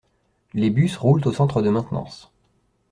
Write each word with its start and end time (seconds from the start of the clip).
Les 0.55 0.71
bus 0.71 0.97
roulent 0.97 1.27
au 1.27 1.31
centre 1.31 1.61
de 1.61 1.69
maintenance. 1.69 2.31